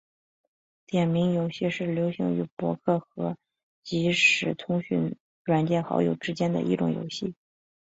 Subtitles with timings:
[0.87, 3.37] 点名游戏是流行于博客和
[3.83, 7.35] 即时通讯软件好友之间的一种游戏。